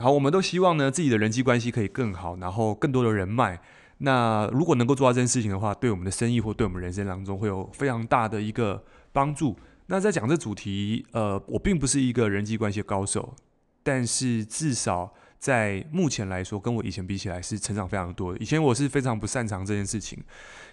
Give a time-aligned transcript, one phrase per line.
[0.00, 3.60] 好，我们都希望呢自己的人际关系可以更好，然后更多的人脉。
[3.98, 9.56] 那如果能够做到这件事情的话，对我们的生意或对我们人生当中会有非常大的一个帮助。
[9.86, 13.34] 那在讲这主题，呃，我并不是一个人际关系高手，
[13.82, 18.38] 但是至少在目前来说，跟我以前比起来是成长非常多的。
[18.38, 20.18] 以前我是非常不擅长这件事情，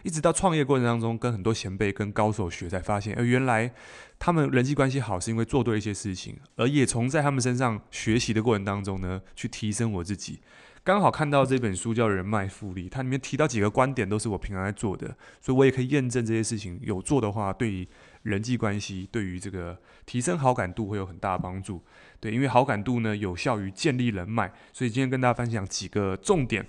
[0.04, 3.72] 一直到创业过程当中，跟很多前辈、跟高手学，才发现，呃，原来
[4.18, 10.40] 他们人际关系好是因为做对一些事情，而也从在他们身上学习的过程当中呢，去提升我自己。
[10.86, 15.08] 刚好看到这本书叫《人脉复利》，它里面提到几个观点，都是我平常在做的，
[15.42, 17.88] 所以我也可以验证这些事情有做的话，对于
[18.22, 21.82] 人际关系，对于这个提升好感度会有很大的帮助。
[22.20, 26.64] 对，因为好感度呢，有效于建立人脉，所以今天跟大家分享几个重点。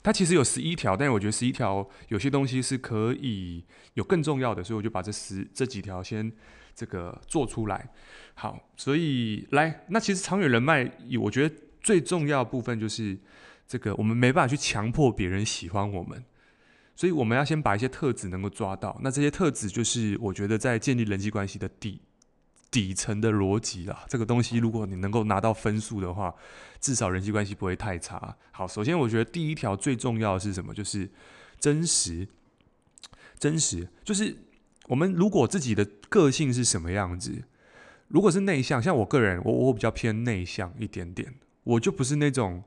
[0.00, 6.30] 它其实有十一条，但是我觉得十一条有些东西是可以有更重要的，所以我就把这十这几条先
[6.72, 7.88] 这个做出来。
[8.34, 10.88] 好，所以来，那其实长远人脉，
[11.20, 11.52] 我觉得
[11.82, 13.18] 最重要的部分就是。
[13.68, 16.24] 这个我们没办法去强迫别人喜欢我们，
[16.94, 18.96] 所以我们要先把一些特质能够抓到。
[19.02, 22.00] 那这些特质就是我觉得在建立人际关系的底
[22.70, 24.04] 底层的逻辑啦。
[24.08, 26.32] 这个东西如果你能够拿到分数的话，
[26.80, 28.36] 至少人际关系不会太差。
[28.52, 30.72] 好，首先我觉得第一条最重要的是什么？
[30.72, 31.10] 就是
[31.58, 32.28] 真实。
[33.38, 34.34] 真实就是
[34.86, 37.42] 我们如果自己的个性是什么样子，
[38.08, 42.62] 如果是内向，像我个人，我我比较偏内向一点点，我就不是那种。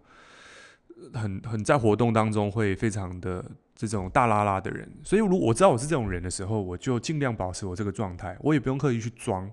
[1.14, 3.44] 很很在活动当中会非常的
[3.76, 9.50] 这种大拉拉的人，所以如果我知道我是这种人的时候，我就尽量保持我这个状态，我也不用刻意去装，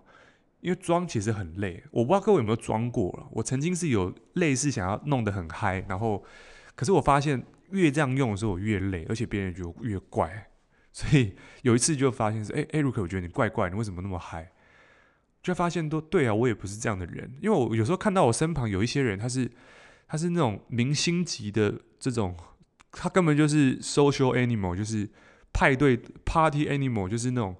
[0.60, 1.82] 因为装其实很累。
[1.90, 6.22] 我不知道各位有没有装过了，我曾经是有类似想要弄得很嗨，然后
[6.74, 10.48] 可是我发现越这样用的时候我越累，而且别人觉得越怪，
[10.92, 14.50] 所以有一次就发现是哎哎，Eric，我觉得你怪怪，你为什么那么嗨？
[15.42, 19.50] 就发现都对啊，我也不是这样的人，因为我有时候看到我身旁有一些人，他是。
[20.08, 22.36] 他是那种明星级的这种，
[22.92, 25.08] 他根本就是 social animal，就是
[25.52, 27.56] 派对 party animal，就是那种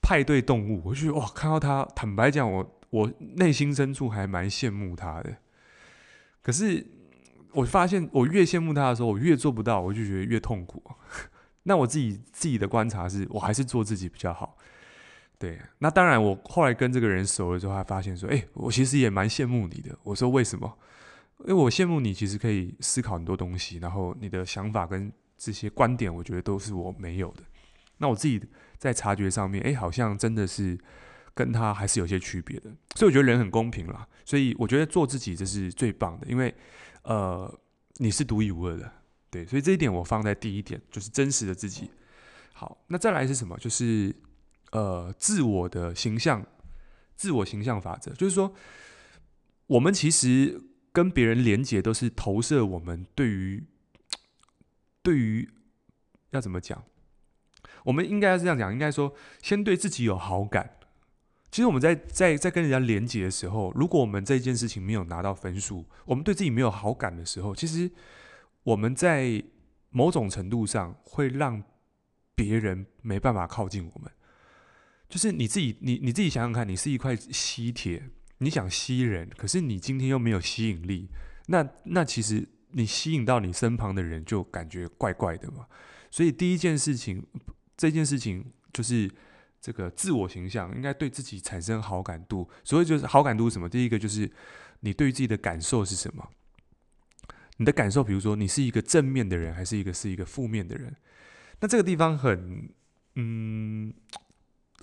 [0.00, 0.80] 派对动物。
[0.84, 5.36] 我就觉得哇，看到他，坦白讲，我我内心深处还蛮羡慕他的。
[6.42, 6.86] 可是
[7.52, 10.82] 我发现，我越羡慕他的时候，我越做不到，我就觉得越痛苦。
[11.64, 14.56] 那我自己自己的观察是，我还是做自己比较好。
[15.38, 19.96] 对，那当然，我后来跟这个人熟了之后，还发现说，哎，我其实也蛮羡慕你的。
[20.02, 20.78] 我说为什么？
[21.40, 27.42] 因为我羡慕你，其实可以思考很多东西，然后你的想法跟这些观点，我觉得都是我没有的。
[27.98, 28.42] 那我自己
[28.76, 30.76] 在察觉上面，哎，好像真的是
[31.34, 32.70] 跟他还是有些区别的。
[32.96, 36.52] 所以我觉得人很公平啦，所以我觉得做自己这是最棒的，因为
[37.02, 37.52] 呃，
[37.98, 38.92] 你是独一无二的，
[39.30, 41.88] 对，所以这一点我放在第一点，就是真实的自己。
[42.52, 43.56] 好，那再来是什么？
[43.58, 44.14] 就是
[44.72, 46.44] 呃，自我的形象，
[47.14, 48.52] 自我形象法则，就是说
[49.68, 50.60] 我们其实。
[50.98, 53.62] 跟别人连接都是投射我们对于
[55.00, 55.48] 对于
[56.30, 56.82] 要怎么讲？
[57.84, 60.80] 我们应该要这样讲，应该说先对自己有好感。
[61.52, 67.88] 其实我们在在在跟人家连接的时候，如果我们这件事情没有拿到分数，我们对自己没有好感的时候，其实
[68.64, 69.40] 我们在
[69.90, 71.62] 某种程度上会让
[72.34, 74.10] 别人没办法靠近我们。
[75.08, 78.10] 就是你自己，你你自己想想看，你是一块吸铁。
[78.38, 81.08] 你想吸人，可是你今天又没有吸引力，
[81.46, 85.66] 那那其实你吸引到你身旁的人就感觉怪怪的嘛。
[86.10, 87.26] 所以第一件事情，
[87.76, 89.10] 这件事情就是
[89.60, 92.48] 这个自我形象应该对自己产生好感度。
[92.62, 93.68] 所以就是好感度是什么？
[93.68, 94.30] 第一个就是
[94.80, 96.28] 你对自己的感受是什么？
[97.56, 100.94] 你的感受，比如说你是一个正面的人，还是一个是一个负面的人？
[101.60, 102.70] 那这个地方很
[103.16, 103.92] 嗯。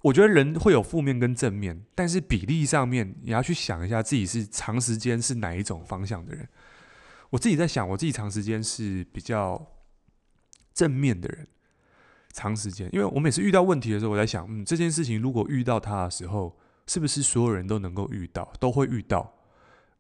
[0.02, 6.48] 我觉得人会有负面跟正面，但是比例上面你要去想一下自己是长时间是哪一种方向的人。
[7.32, 9.66] 我自己在想，我自己长时间是比较
[10.74, 11.48] 正面的人，
[12.34, 19.34] 长时间，因为我每次遇到问题的时候，我在想，嗯，这件事情如果遇到他的时候，是不是所有人都能够遇到，都会遇到？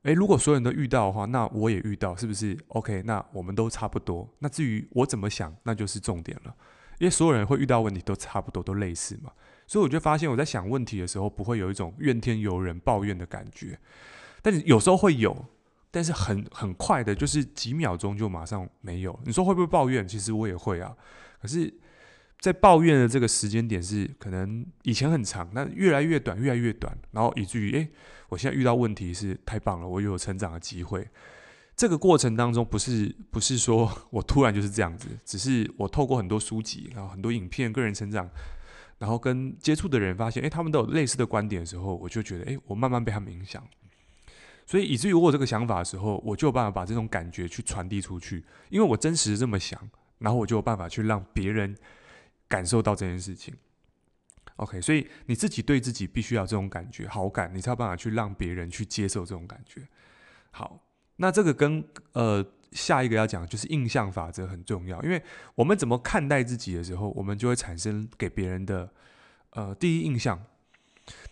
[0.03, 4.29] 诶，如果所有人都遇到的话，那我也遇到，是不是？OK，那我们都差不多。
[4.37, 6.55] 那至于我怎么想，那就是重点了，
[6.99, 9.31] 因为所有人会遇到问题都差不多，都类似嘛。
[9.67, 13.79] 所以我就发现，我在想问题的时候，不会有一种怨天尤人、抱怨的感觉，
[14.41, 15.45] 但是有时候会有，
[15.89, 19.19] 但是很很快的，就是几秒钟就马上没有。
[19.25, 20.07] 你说会不会抱怨？
[20.07, 20.95] 其实我也会啊。
[21.41, 21.73] 可是，
[22.39, 27.89] 在抱怨的这个时间点是可能以前很长，那越来越短，越来越短，然后以至于，诶，
[28.29, 31.07] 我现在遇到问题是太棒了，我又有成长的机会。
[31.75, 38.29] 这个过程当中，不是不是说我突然就是这样子，只是我透过很多书籍，然后很多影片、个人成长。
[38.97, 43.65] 然后跟接触的人发现，诶，他们都有类似的观点的时候，我就觉得，诶，我慢慢被他们影响。
[44.65, 49.79] 所以以至于我这个想法的时候，我就有办法把这种感觉去传递出去，因为我真实这么想，
[50.17, 51.75] 然后我就有办法去让别人
[52.47, 53.53] 感受到这件事情。
[54.55, 59.87] OK，所以你自己对自己必须要这种感觉好感，你才有办法去让别人去接受这种感觉。
[60.51, 60.81] 好，
[61.17, 61.83] 那这个跟
[62.13, 62.43] 呃
[62.75, 65.19] 下一个要讲就是印象法则很重要，因为
[65.55, 68.93] 我们怎么看待自己的时候，我们就会产生给别人的
[69.51, 70.39] 呃第一印象。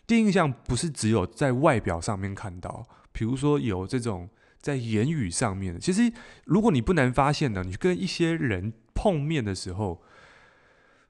[0.07, 4.27] 第一印象不是只有在外表上面看到，比如说有这种
[4.59, 5.79] 在言语上面。
[5.79, 6.11] 其实
[6.45, 10.01] 如果你不难发现呢，你跟一些人碰面的时候，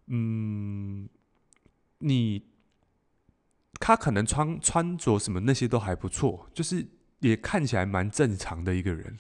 [0.08, 1.08] 嗯。
[2.06, 2.44] 你
[3.80, 6.86] 他可能穿穿着什么那些都还不错，就是
[7.20, 9.16] 也看起来蛮正常的一个人，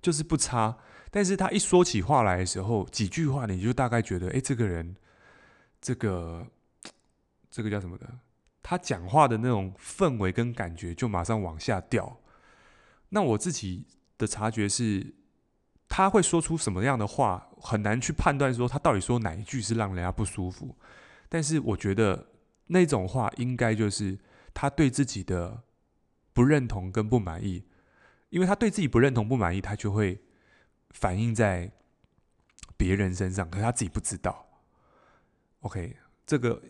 [0.00, 0.76] 就是不差。
[1.10, 4.94] 但是他一说起话来的时候，几句话你就大概觉得，哎、这个人，
[5.80, 6.46] 这个
[7.50, 8.06] 这个叫什么的？
[8.62, 12.20] 他讲话的那种氛围跟感觉就马上往下掉。
[13.08, 13.84] 那我自己
[14.18, 15.14] 的察觉是，
[15.88, 20.76] 他会说出什么样的话，很难去判断说他到底说哪一句是让人家不舒服。
[21.28, 22.28] 但是我觉得
[22.66, 24.16] 那种话应该就是
[24.54, 25.64] 他对自己的
[26.32, 27.64] 不认同跟不满意，
[28.30, 30.20] 因为他对自己不认同不满意，他就会
[30.90, 31.70] 反映在
[32.76, 34.46] 别人身上，可是他自己不知道。
[35.60, 36.62] OK，这个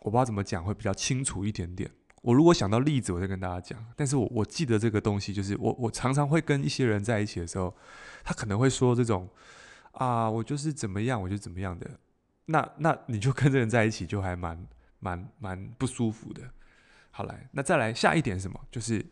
[0.00, 1.90] 我不知道怎么讲会比较清楚一点点。
[2.22, 3.84] 我如果想到例子，我再跟大家讲。
[3.96, 7.76] 但是我我记得这个东西，就是我我常常会跟一些人在一起的时候，
[8.24, 9.28] 他可能会说这种
[9.92, 11.90] 啊，我就是怎么样，我就怎么样的。
[12.46, 14.66] 那那你就跟这人在一起就还蛮
[14.98, 16.42] 蛮蛮不舒服的。
[17.10, 18.60] 好来，那再来下一点什么？
[18.70, 19.04] 就是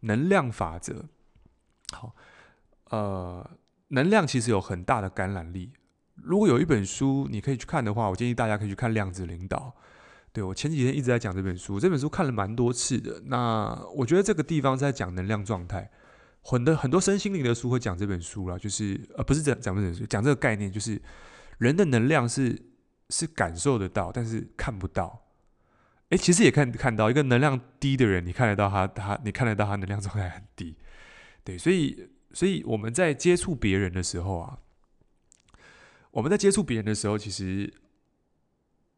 [0.00, 1.06] 能量法则。
[1.92, 2.14] 好，
[2.90, 3.50] 呃，
[3.88, 5.72] 能量其实有很大的感染力。
[6.14, 9.74] 如果有一本书你可以去看的话，我建议大家可以去看《量子领导》。
[10.32, 13.22] 对，我前几天一直在讲这本书，这本书看了蛮多次的。
[13.26, 15.90] 那我觉得这个地方在讲能量状态，
[16.42, 21.00] 很多很多身心灵的书会讲这本书啦，就是呃不是讲讲这本书，讲这个概念，就是
[21.58, 22.68] 人的能量是。
[23.10, 25.18] 是感受得到，但是看不到。
[26.10, 30.76] 诶，其实也看看到一个能量低的人，你看得到他，他你看得到他能量状态很低。
[31.48, 34.58] 对，所以，所以我们在接触别人的时候啊，
[36.10, 37.72] 我们在接触别人的时候，其实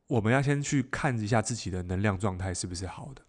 [0.09, 3.23] 我们要先去看一下自己的能量状态是不是好的。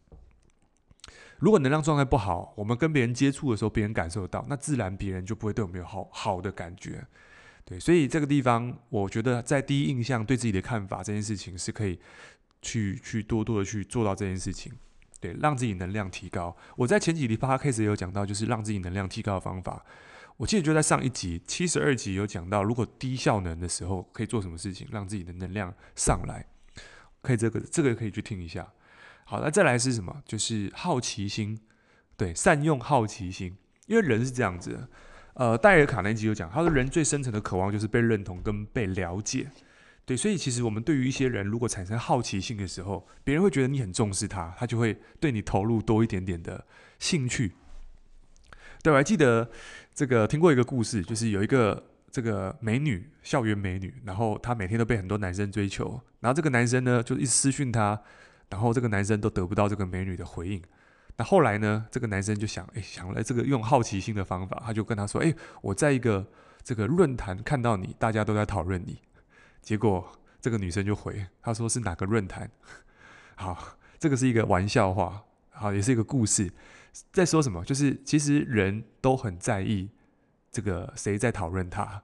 [1.38, 7.06] 如果能量状态不好，我们跟别人接触的时候，别人感受得到，那自然别人就不会对我们有好好的感觉。
[7.64, 12.00] 对，所以这个地方，我觉得在第一印象对自己的看法这件事情是可以
[12.64, 14.74] 去去多多的去做到这件事情，
[15.22, 16.54] 对，让自己能量提高。
[16.76, 19.86] 我在前几集 p o d c a s 也有讲到，就是让自己能量提高的方法。
[20.38, 26.46] 我记得就在上一集七十二集有讲到，如果低效能的时候可以做什么事情，让自己的能量上来。
[27.22, 28.68] 可以这个这个可以去听一下。
[29.26, 30.24] 好，那再来是什么？
[30.26, 31.62] 就是好奇心，
[32.18, 34.90] 对，善用好奇心，因为人是这样子的。
[35.36, 39.50] 呃，戴尔·卡内基有讲，他说人最深层的渴望就是被认同跟被了解，
[40.06, 46.66] 对，所以其实我们对于一些人如果产生好奇心的时候，别人会觉得你很重视他，他就会对你投入多一点点的
[47.00, 47.54] 兴趣。
[48.84, 49.50] 对，我还记得
[49.94, 58.02] 这个听过一个故事，就是有一个这个美女，校园美女，然后她每天都被很多男生追求，然后这个男生呢就一直私讯她，
[58.50, 60.62] 然后这个男生都得不到这个美女的回应。
[61.18, 61.86] 那后来呢？
[61.92, 65.32] 这个男生就想，哎，想来这个用好奇心的方法，他就跟他说，哎，
[65.62, 66.26] 我在一个
[66.64, 68.98] 这个论坛看到你，大家都在讨论你。
[69.62, 72.50] 结果这个女生就回，她说是哪个论坛？
[73.36, 76.52] 好，这个是一个玩笑话，好，也是一个故事，
[77.12, 77.64] 在说什么？
[77.64, 79.90] 就是其实人都很在意
[80.52, 82.04] 这个谁在讨论他，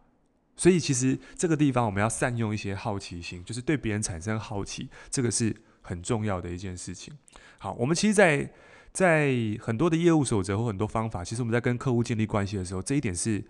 [0.55, 7.15] 所以其实这个地方我们要善用一些好奇心，就是对别人产生好奇，这个是很重要的一件事情。
[7.57, 8.51] 好，我们其实，在
[8.93, 13.43] 在很多的业务守则或很多方法，其实我们在跟客户建立关系的时候，这一点是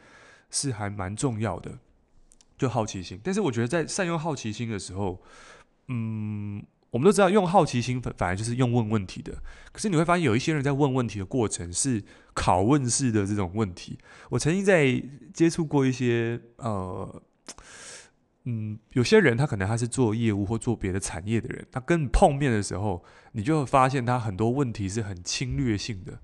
[0.50, 1.78] 是还蛮重要的，
[2.58, 3.20] 就好奇心。
[3.24, 5.22] 但是我觉得在善用好奇心的时候，
[5.88, 9.34] 嗯，我们都知道用好奇心反反而就是用问问题的。
[9.72, 13.98] 可是你会发现有一些人在问问题的过程是拷问式的这种问题。
[14.30, 15.02] 我曾经在
[15.34, 17.22] 接触过一些呃。
[18.50, 26.18] 嗯，有些人他可能他是做业务或做别的产业的人，他跟你碰面的时候，你就会发现他很多问题是很侵略性的。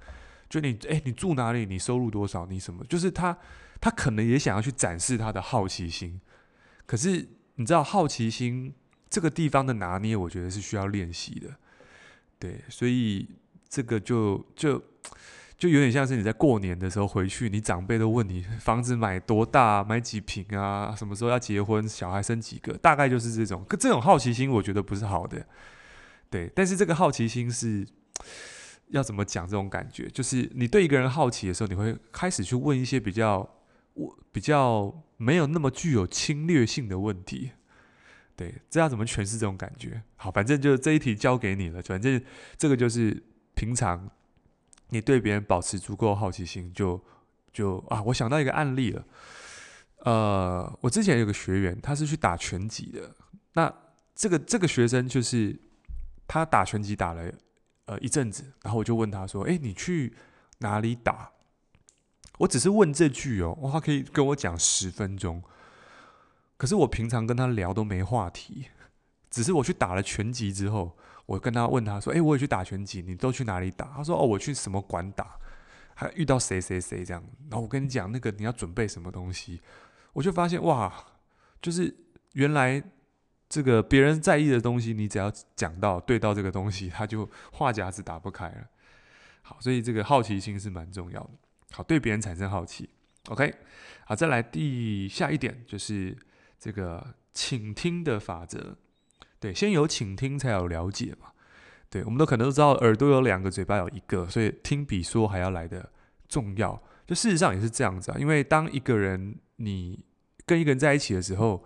[0.49, 1.65] 就你，诶，你住哪里？
[1.65, 2.45] 你收入多少？
[2.45, 2.81] 你什么？
[2.85, 3.37] 就是他，
[3.83, 6.21] 他可能也想要去展示他的好奇心。
[6.85, 8.73] 可是你知道，好奇心
[9.09, 11.49] 这个地方的拿捏，我觉得是需要练习的。
[12.39, 13.27] 对，所以
[13.67, 14.81] 这个就就。
[15.55, 23.63] 就有点像是你在过年的时候回去，你长辈都问你房子买多大、买几平啊，什么时候要结婚，小孩生几个，大概就是这种。
[23.69, 25.45] 可这种好奇心，我觉得不是好的，
[26.29, 26.51] 对。
[26.53, 27.87] 但是这个好奇心是
[28.89, 30.09] 要怎么讲这种感觉？
[30.09, 33.49] 就是你对一个人好奇的时候，你会开始去问一些比较
[33.93, 37.51] 我比较没有那么具有侵略性的问题。
[38.35, 40.01] 对，这要怎么诠释这种感觉？
[40.15, 41.81] 好，反正就这一题交给你了。
[41.83, 42.21] 反正
[42.57, 43.23] 这个就是
[43.53, 44.09] 平常
[44.89, 46.97] 你对别人保持足够好奇心就，
[47.53, 49.05] 就就啊，我想到一个案例了。
[49.99, 53.15] 呃，我之前有个学员，他是去打拳击的。
[53.53, 53.71] 那
[54.15, 55.55] 这个这个学生就是
[56.27, 57.31] 他打拳击打了
[57.85, 60.13] 呃一阵子，然后我就问他说：“哎，你去
[60.57, 61.31] 哪里打？”
[62.39, 65.41] 我只是问这句哦，他可以跟我讲十分钟。
[66.57, 68.67] 可是我平常跟他聊都没话题，
[69.29, 75.37] 只是我去打了拳击之后，我跟他问他说：“哎，我也去打拳击，你都去哪里打？”他说：“哦，我去什么馆打，
[75.93, 79.61] 还遇到谁谁谁这样。”然后我跟你讲那个你要准备什么东西，
[80.13, 80.93] 我就发现哇，
[81.61, 81.93] 就是
[82.33, 82.81] 原来
[83.49, 88.67] 这个别人在意的东西，你只要讲到对到这个东西，他就话匣子打不开了。
[89.41, 91.31] 好，所以这个好奇心是蛮重要的。
[91.73, 92.89] 好，对别人产生好奇。
[93.27, 93.53] OK，
[94.05, 96.17] 好，再来第下一点就是。
[96.63, 98.77] 这个倾听的法则，
[99.37, 101.33] 对，先有倾听才有了解嘛。
[101.89, 105.91] 对，我们都可能都知道，耳朵有两个，嘴巴有一个，所以听比说还要来的
[106.29, 106.81] 重要。
[107.05, 110.05] 就事实上也是这样子啊，因为当一个人你
[110.45, 111.61] 跟一个人在一起的时候，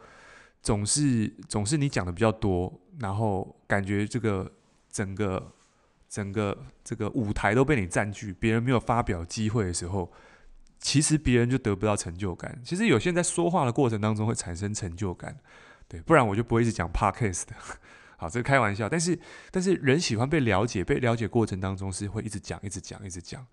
[0.63, 4.51] 总是总是你讲的比较多，然后感觉这个
[4.89, 5.53] 整个
[6.09, 10.11] 整个这个舞台都被你占据，别人没有发表机会的时候。
[10.79, 12.61] 其实别人就得不到成就感。
[12.63, 15.35] 其实有些人在说话的过程当中会产生成就感，
[15.87, 17.55] 对，不然我就不会一直讲 podcast 的。
[18.15, 18.87] 好，这是开玩笑。
[18.87, 23.43] 但是，但是人喜欢被了解，被了解过程当中是会一直讲、一直讲、一直讲。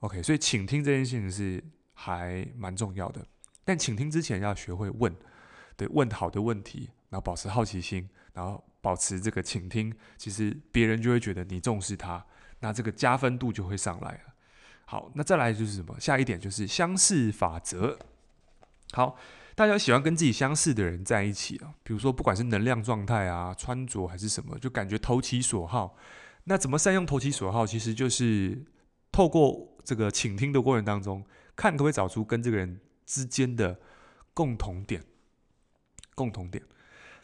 [0.00, 1.64] OK，所以倾听这件事情是
[1.94, 3.24] 还蛮重要的。
[3.64, 5.16] 但倾听之前要学会问，
[5.74, 12.24] 对，问好的问题，然后保持好奇心，然后保持这个倾听，其实别人就会觉得你重视他，
[12.60, 14.20] 那这个加分度就会上来了。
[14.86, 15.94] 好，那再来就是什么？
[16.00, 17.98] 下一点就是相似法则。
[18.92, 19.18] 好，
[19.54, 25.94] 大家喜欢跟自己相似的人在一起啊，比如说不管是能量状态啊、穿着还是什么，就感觉投其所好。
[26.44, 27.66] 那怎么善用投其所好？
[27.66, 28.64] 其实就是
[29.12, 31.22] 透过这个倾听的过程当中，
[31.54, 33.78] 看可不可以找出跟这个人之间的
[34.32, 35.04] 共同点。
[36.14, 36.64] 共同点，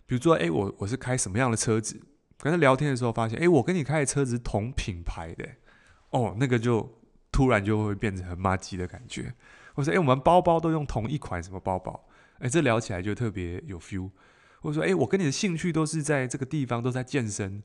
[0.07, 2.01] 比如说，哎，我我是开什么样的车子？
[2.39, 5.49] 跟他聊天的时候发现，哎，我跟你开的车子同品牌的，
[6.11, 7.01] 哦，那个就。
[7.35, 9.35] 突然就会变成很麻吉的感觉。
[9.75, 12.07] 我说：“哎，我们包包都用同一款什么包包？
[12.39, 14.09] 哎，这聊起来就特别有 feel。”
[14.63, 17.61] 我说：“哎，我跟你的兴趣都是在这个地方，都在健身。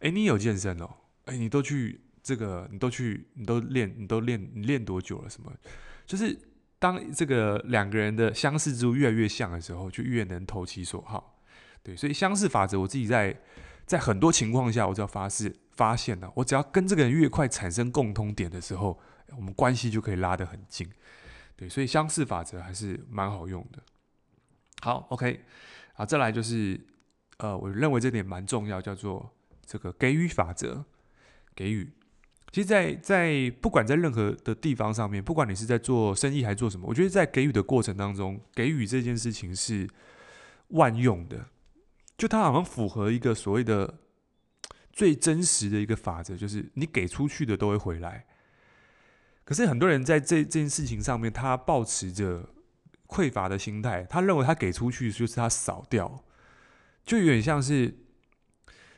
[0.00, 0.90] 哎，你有健身哦？
[1.26, 5.30] 哎，你都去这个，你都去，你都练，你都练，你练多久了？
[5.30, 5.52] 什么？
[6.04, 6.36] 就是
[6.80, 11.31] 当这个两个人的相似之处越来越像的时候，就越能投其所好。
[11.82, 13.36] 对，所以相似法则，我自己在
[13.86, 19.00] 在很多情况下，我只要发誓发现了，我只要跟这个人越快产生共通点的时候。”
[19.34, 20.86] 我们关系就可以拉得很近，
[21.56, 23.82] 对，所以相似法则还是蛮好用的。
[24.82, 25.40] 好，OK，
[25.94, 26.78] 好，再来就是，
[27.38, 29.32] 呃，我认为这点蛮重要，叫做
[29.64, 30.84] 这个给予法则。
[31.54, 31.90] 给予，
[32.50, 39.88] 其实在，在在不管在任何的地方上面，不管你是在做生意还是做什么，我觉得在给予的过程当中，给予这件事情是
[40.68, 41.46] 万用的。
[42.22, 43.98] 就它好像符合一个所谓的
[44.92, 48.26] 最真实的一个法则，就是你给出去的都会回来。
[49.42, 52.48] 可是很多人在这这件事情上面，他抱持着
[53.08, 56.22] 匮乏的心态，他认为他给出去就是他扫掉，
[57.04, 57.92] 就有点像是，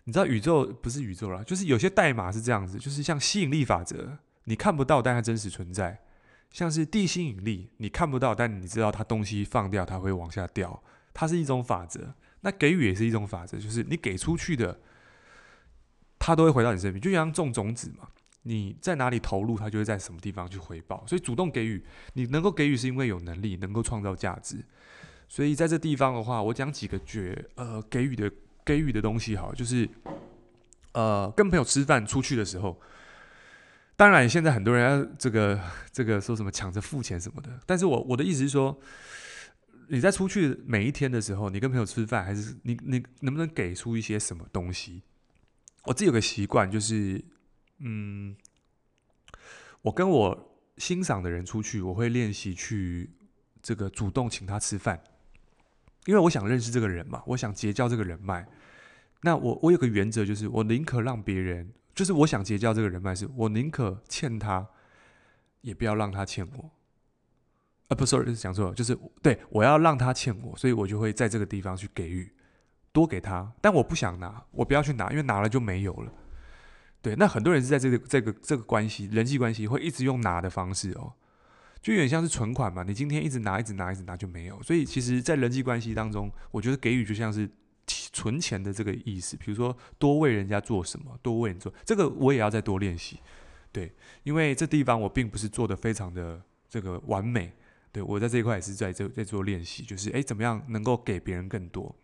[0.05, 5.97] 你知道宇宙不是宇宙啦，就是有些代码是这样子，就是像吸引力法则，你看不到，但它真实存在；
[6.51, 10.83] 像是地心引力，你看不到，但你知道它东西放掉，它会往下掉，
[11.15, 12.15] 它是一种法则。
[12.45, 14.79] 那给予也是一种法则，就是你给出去的，
[16.19, 18.09] 它都会回到你身边，就像种种子嘛。
[18.43, 21.03] 你在哪里投入，它就会在什么地方去回报。
[21.07, 21.83] 所以主动给予，
[22.13, 24.63] 你能够给予是因为有能力，能够创造价值。
[25.27, 28.31] 所以在这地方的话，我讲几个绝呃给予的
[28.63, 29.89] 给予的东西好，就是
[30.93, 32.79] 呃跟朋友吃饭出去的时候，
[33.97, 35.59] 当然现在很多人要这个
[35.91, 38.79] 这个说什么抢着付钱什么的，但是我我的意思是说，
[39.89, 45.03] 你在出去每一天的时候，你跟朋友吃饭，还是你你能不能给出一些什么东西？
[45.85, 47.25] 我自己有个习惯就是。
[47.79, 48.37] 嗯，
[49.83, 53.11] 我跟我欣赏的人出去，我会练习去
[53.61, 55.03] 这个主动请他吃饭，
[56.07, 58.47] 因为我想认识这个人嘛，我想结交这个人脉。
[59.23, 64.69] 那我我有个原则，就是我宁可让别人，就是我想结交这个人脉，是我宁可欠他，
[65.63, 66.71] 也不要让他欠我。
[67.95, 72.33] 不，sorry，讲错了，就是对，我要让他欠我，所以我就会在这个地方去给予，
[72.93, 76.13] 多给他，但我不想拿，我不要去拿，因为拿了就没有了。
[77.03, 81.13] 对，那很多人是在这个这个这个关系人际关系会一直用拿的方式哦，
[81.83, 87.47] 就有点像是存款嘛，你今天一直拿一直拿一直拿就没有，所以其实，在人际关系当中，我觉得给予就像是
[87.87, 93.19] 存钱的这个意思，比如说多为人家做什么，多为你做，这个我也要再多练习，
[93.71, 97.53] 对，因为这地方我并不是做的非常的这个完美。
[97.95, 101.95] 对，我在这一块也是在这在做练习，就是诶，怎么样能够给别人更多？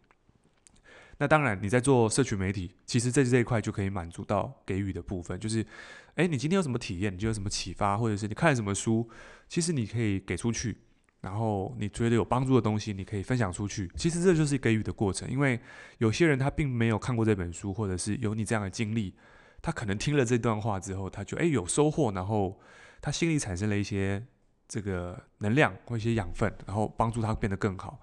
[1.19, 5.67] 那当然，你在做社群媒体，其实在这一块就可以满足到给予的部分，就是
[6.15, 9.11] 诶，你今天有什么体验，你就有什么启发，或者是你看什么书，
[9.49, 10.79] 其实你可以给出去，
[11.23, 13.91] 然后你觉得有帮助的东西，你可以分享出去。
[13.97, 15.59] 其实这就是给予的过程，因为
[15.99, 19.13] 有些人他并没有看过这本书，或者是有你这样的经历，
[19.61, 22.61] 他可能听了这段话之后，他就诶有收获，然后
[23.01, 24.25] 他心里产生了一些。
[24.71, 28.01] 这个能量或一些养分，然后帮助他变得更好。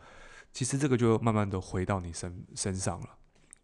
[0.52, 3.10] 其实这个就慢慢的回到你身身上了，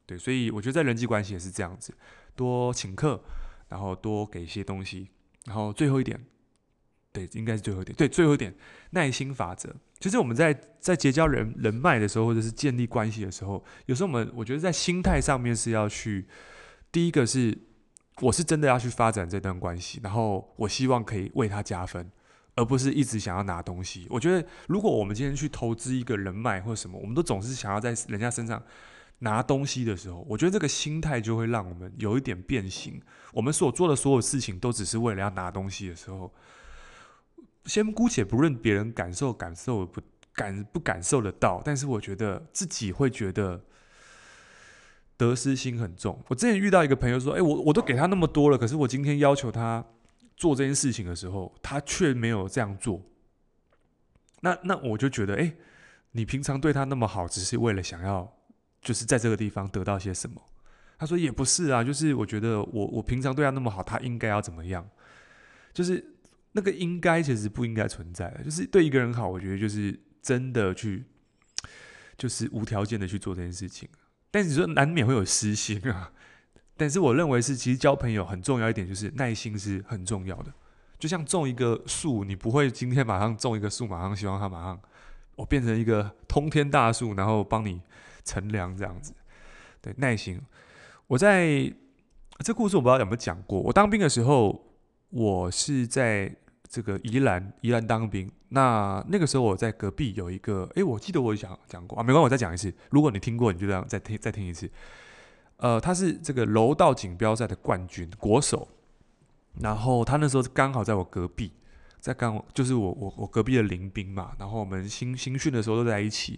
[0.05, 1.93] 对，所以我觉得在人际关系也是这样子，
[2.33, 3.21] 多请客，
[3.67, 5.09] 然后多给一些东西，
[5.45, 6.23] 然后最后一点，
[7.11, 8.55] 对，应该是最后一点，对，最后一点，
[8.91, 9.75] 耐心法则。
[9.99, 16.27] 其实我们在在结交人人脉的时候，或者是建立关系的时候，有时候我们我觉得在心态上面是要去，
[16.91, 17.57] 第一个是
[18.21, 22.11] 我是真的要去发展这段关系，然后我希望可以为他加分。
[22.55, 24.05] 而不是一直想要拿东西。
[24.09, 28.61] 我觉得，如果我们今天去投资一个人脉或者什么，我们都总是想要在人家身上
[29.19, 33.01] 拿东西的时候，我觉得这个心态就会让我们有一点变形。
[33.31, 36.31] 我们所做的所有事情都只是为了要拿东西的时候，
[37.65, 40.01] 先姑且不论别人感受感受不
[40.33, 43.63] 感不感受得到，但是我觉得自己会觉得
[45.17, 46.21] 得失心很重。
[46.27, 49.83] 我之前遇到一个朋友说：“哎，我我都给他那么多了，可是我今天要求他。”
[50.35, 53.01] 做这件事情的时候，他却没有这样做。
[54.41, 55.55] 那那我就觉得，哎，
[56.11, 58.37] 你平常对他那么好，只是为了想要，
[58.81, 60.41] 就是在这个地方得到些什么？
[60.97, 64.89] 他说也不是啊，就是我觉得我我平常对他那么好，他应该要怎么样？
[65.73, 66.15] 就是
[66.51, 68.43] 那个应该其实不应该存在的。
[68.43, 71.05] 就是对一个人好，我觉得就是真的去，
[72.17, 73.89] 就是无条件的去做这件事情。
[74.29, 76.11] 但是你说难免会有私心啊。
[76.83, 80.51] 但是我认为是，其实交朋友很重要一点，就是耐心是很重要的。
[80.99, 84.77] 就像种一个树，你不会今天马上种一个树，马上希望它马上
[85.37, 87.79] 我变成一个通天大树，然后帮你
[88.25, 89.13] 乘凉这样子。
[89.81, 90.41] 对，耐心。
[91.07, 91.73] 我在
[92.39, 93.61] 这故事我不知道有没有讲过。
[93.61, 94.61] 我当兵的时候，
[95.09, 96.35] 我是在
[96.67, 98.29] 这个宜兰宜兰当兵。
[98.49, 102.73] 那那个时候我在隔壁有一个，诶，我记得我讲讲过啊，没关系，我再讲一次。
[102.89, 104.69] 如果你听过，你就这样再听再听一次。
[105.57, 108.67] 呃，他是这个柔道锦标赛的冠军国手，
[109.61, 111.53] 然后他那时候刚好在我隔壁，
[112.01, 116.37] 在刚就是我我我隔壁的邻兵嘛，然后我们新新训的时候都在一起，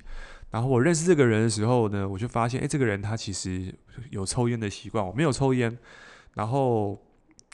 [0.51, 3.73] 然后我认识这个人的时候呢，我就发现，哎，这个人他其实
[4.11, 5.75] 有抽烟的习惯，我没有抽烟，
[6.35, 7.01] 然后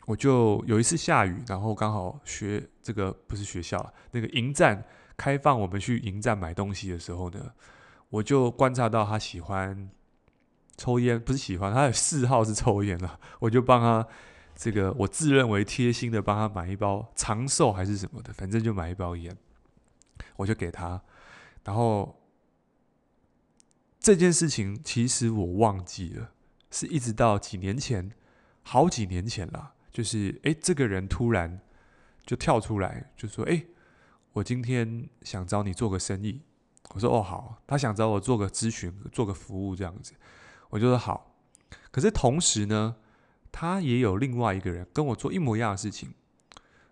[0.08, 4.84] 我就有一次下雨，然后刚好学这个不是学校那个营站
[5.16, 7.52] 开放，我们去营站买东西的时候呢，
[8.10, 9.90] 我就观察到他喜欢。
[10.78, 13.20] 抽烟不是喜欢，他的嗜好是抽烟了。
[13.40, 14.08] 我就帮他
[14.56, 19.36] 这个，我自认为贴心的帮他买一包长寿还是什么的，反正就买一包烟，
[20.38, 21.02] 我就给他。
[21.64, 22.20] 然后
[24.00, 26.32] 这件事情其实我忘记了，
[26.72, 28.12] 是一直到几年前，
[28.64, 31.62] 好几年前了，就是诶，这个人突然
[32.26, 33.68] 就跳出来，就说：“诶，
[34.34, 36.42] 我今天想找你做个生意。”
[36.94, 40.14] 我说：“哦，好。”他想找我做个咨询，做个服务这样子。
[40.72, 41.36] 我就说好，
[41.92, 42.96] 可是同时呢，
[43.52, 46.14] 他也有另外一个人跟我做一模一样的事情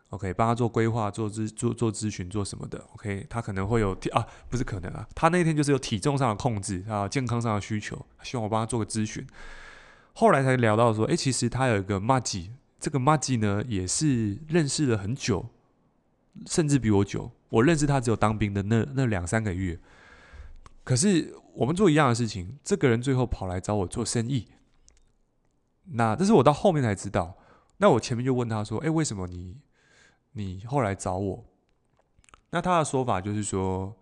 [0.09, 9.25] ，OK，帮他做规划、做咨、做做咨询、做什么的，OK，他可能会有啊，不是可能啊，他那天就是有体重上的控制啊，健康上的需求，希望我帮他做个咨询。
[10.13, 15.47] 后来才聊到说，诶，其实他有一个麻吉，这个麻吉呢也是认识了很久，
[16.45, 19.79] 甚至比我久，我认识他只有当兵的那那两三个月。
[20.89, 24.47] 可是我们做一样的事情，这个人最后跑来找我做生意。
[25.83, 27.37] 那这是我到后面才知道。
[27.77, 29.61] 那我前面就问他说：“诶，为什么你
[30.31, 31.45] 你后来找我？”
[32.49, 33.95] 那他的说法就是说：“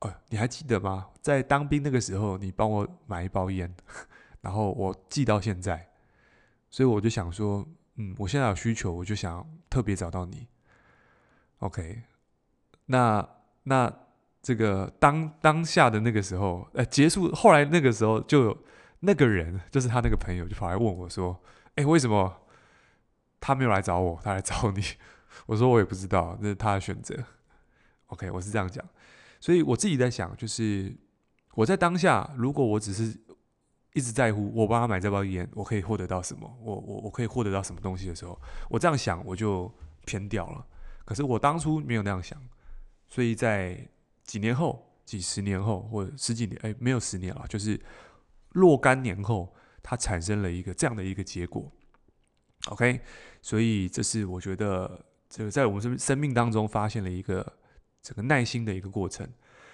[0.00, 1.10] 呃，你还记得吗？
[1.22, 3.72] 在当兵那个时候，你帮我买一包烟，
[4.42, 5.90] 然后我记到现在。
[6.70, 10.48] 所以我就想说，嗯，我现在有需求，我就想特别找到你。
[11.60, 12.02] OK，
[12.86, 13.28] 那
[13.62, 13.96] 那。”
[14.42, 18.58] 这个当当下的那个时候，呃，结束后来那个时候，就有
[19.00, 21.38] 那个人，就是他那个朋友，就跑来问我说
[21.76, 22.34] ：“哎，为什么
[23.38, 24.82] 他没有来找我，他来找你？”
[25.46, 27.14] 我说：“我也不知道，那是他的选择。
[28.06, 28.84] ”OK，我是这样讲。
[29.40, 30.94] 所以我自己在想，就是
[31.54, 33.18] 我在当下，如果我只是
[33.92, 36.50] 一直在乎我帮他买这包烟，我可以获得到什么？
[36.62, 39.72] 我我我可以获得到什么东西的时候，我这样想我就
[40.04, 40.66] 偏掉了。
[41.04, 42.40] 可是我当初没有那样想，
[43.06, 43.88] 所以在
[44.30, 47.80] 几年后、几十年后或者十几年，哎，没有十年了，就是
[48.50, 51.68] 若干年后，它产生了一个这样的一个结果。
[52.68, 53.00] OK，
[53.42, 57.44] 所以这是我觉得这个在我们生生命当中发现了一个
[58.00, 59.28] 这个耐心的一个过程。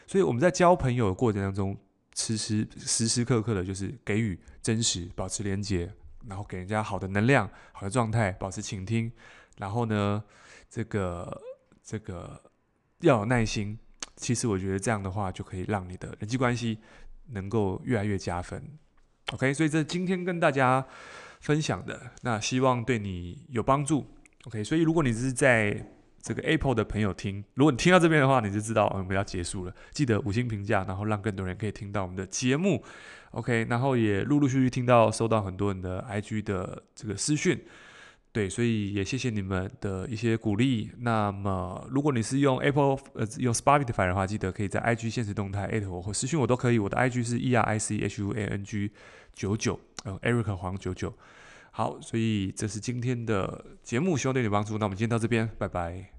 [0.07, 1.77] 所以我们在交朋友的过程当中。
[2.19, 5.93] 时时时时刻刻的，就是给予真实，保持连接，
[6.27, 9.13] 然后给人家好的能量、好的状态，保持倾听。
[9.59, 10.25] 然后呢，
[10.71, 11.43] 这个
[11.83, 12.43] 这个
[13.01, 13.79] 要有耐心。
[14.17, 16.79] 其实我觉得这样的话，就可以让你的人际关系
[17.33, 18.63] 能够越来越加分。
[19.33, 20.87] OK，所以这今天跟大家
[21.41, 24.07] 分享的，那希望对你有帮助。
[24.45, 25.87] OK，所以如果你是在
[26.23, 29.75] 这个 Apple 的朋友听，如果你听到这边的话，你就知道我们要结束了。
[29.93, 32.83] 记得五星评价，然后让更多人可以听到我们的节目。
[33.33, 37.61] OK，然后也陆陆续续听到收到很多人的 IG 的这个私讯，
[38.37, 40.91] 对，所以也谢谢你们的一些鼓励。
[40.99, 46.79] 那么如果你是用 Apple 呃用 Spotify 的话，记得可以在 IG 现实动态艾特我或私信我都可以。
[46.79, 48.91] 我的 IG 是 E R I C H U A N G
[49.33, 51.11] 九九，呃，Eric 黄九九。
[51.71, 54.77] 好，所以这是今天的节目，希望对你帮助。
[54.77, 56.16] 那我们今天到这边，拜拜。